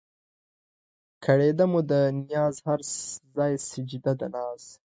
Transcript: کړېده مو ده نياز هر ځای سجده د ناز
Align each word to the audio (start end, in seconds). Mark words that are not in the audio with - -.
کړېده 1.25 1.65
مو 1.71 1.81
ده 1.89 1.99
نياز 2.27 2.55
هر 2.67 2.79
ځای 3.35 3.53
سجده 3.69 4.13
د 4.19 4.21
ناز 4.33 4.61